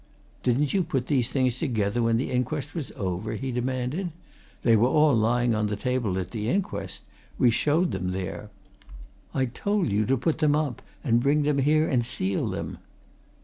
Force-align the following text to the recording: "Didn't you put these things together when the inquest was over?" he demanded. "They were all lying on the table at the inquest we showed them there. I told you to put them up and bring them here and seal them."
"Didn't 0.41 0.73
you 0.73 0.81
put 0.81 1.05
these 1.05 1.29
things 1.29 1.59
together 1.59 2.01
when 2.01 2.17
the 2.17 2.31
inquest 2.31 2.73
was 2.73 2.91
over?" 2.95 3.33
he 3.35 3.51
demanded. 3.51 4.09
"They 4.63 4.75
were 4.75 4.87
all 4.87 5.15
lying 5.15 5.53
on 5.53 5.67
the 5.67 5.75
table 5.75 6.17
at 6.17 6.31
the 6.31 6.49
inquest 6.49 7.03
we 7.37 7.51
showed 7.51 7.91
them 7.91 8.09
there. 8.09 8.49
I 9.31 9.45
told 9.45 9.91
you 9.91 10.07
to 10.07 10.17
put 10.17 10.39
them 10.39 10.55
up 10.55 10.81
and 11.03 11.21
bring 11.21 11.43
them 11.43 11.59
here 11.59 11.87
and 11.87 12.03
seal 12.03 12.49
them." 12.49 12.79